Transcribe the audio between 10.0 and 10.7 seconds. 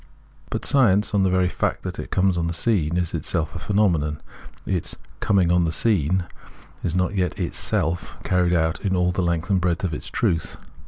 truth.